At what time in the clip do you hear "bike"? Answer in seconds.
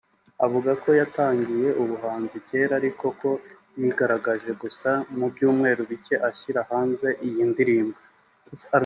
5.91-6.15